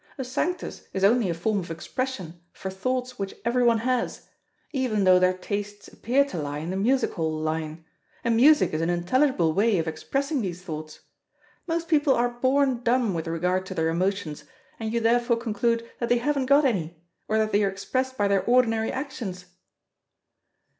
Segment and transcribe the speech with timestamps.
[0.17, 4.29] A Sanctus is only a form of expression for thoughts which everyone has,
[4.73, 7.85] even though their tastes appear to lie in the music hall line;
[8.23, 11.01] and music is an intelligible way of expressing these thoughts.
[11.67, 14.43] Most people are born dumb with regard to their emotions,
[14.79, 16.97] and you therefore conclude that they haven't got any,
[17.27, 19.45] or that they are expressed by their ordinary actions."